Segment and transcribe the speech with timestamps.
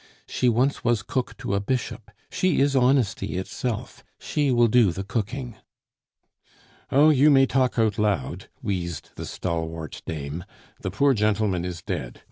[0.27, 5.03] "She once was cook to a bishop; she is honesty itself; she will do the
[5.03, 5.57] cooking."
[6.91, 7.11] "Oh!
[7.11, 10.43] you may talk out loud," wheezed the stalwart dame.
[10.79, 12.19] "The poor gentleman is dead....